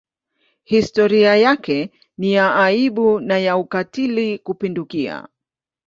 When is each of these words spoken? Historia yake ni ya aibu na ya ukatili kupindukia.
Historia 0.63 1.35
yake 1.35 1.91
ni 2.17 2.33
ya 2.33 2.55
aibu 2.55 3.19
na 3.19 3.37
ya 3.39 3.57
ukatili 3.57 4.37
kupindukia. 4.39 5.27